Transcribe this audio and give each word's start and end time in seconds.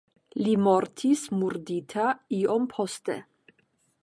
Li 0.45 0.53
mortis 0.67 1.21
murdita 1.43 2.09
iom 2.41 2.69
poste. 2.75 3.21